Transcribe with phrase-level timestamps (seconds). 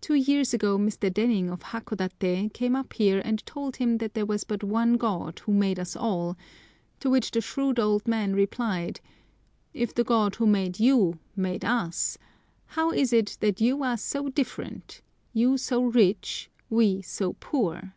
[0.00, 1.10] Two years ago Mr.
[1.12, 5.40] Dening of Hakodaté came up here and told him that there was but one God
[5.40, 6.38] who made us all,
[7.00, 8.98] to which the shrewd old man replied,
[9.74, 12.16] "If the God who made you made us,
[12.64, 17.92] how is it that you are so different—you so rich, we so poor?"